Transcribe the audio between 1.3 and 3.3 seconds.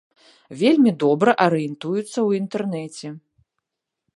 арыентуюцца ў інтэрнэце.